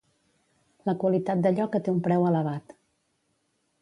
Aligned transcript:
La 0.89 0.95
qualitat 1.03 1.43
d'allò 1.47 1.67
que 1.75 1.83
té 1.89 1.93
un 1.93 2.03
preu 2.09 2.29
elevat. 2.31 2.75